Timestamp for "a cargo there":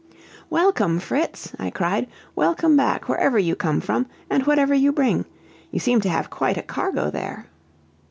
6.57-7.45